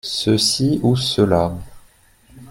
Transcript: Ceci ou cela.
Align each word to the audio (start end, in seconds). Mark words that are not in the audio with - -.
Ceci 0.03 0.79
ou 0.81 0.95
cela. 0.95 1.55